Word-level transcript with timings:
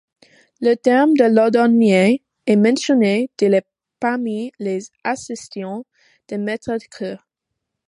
Le 0.61 0.73
terme 0.73 1.13
de 1.15 1.25
lardonnier 1.25 2.23
est 2.47 2.55
mentionné 2.55 3.29
dès 3.37 3.49
le 3.49 3.61
parmi 3.99 4.51
les 4.57 4.87
assistants 5.03 5.85
du 6.27 6.39
maître-queux. 6.39 7.17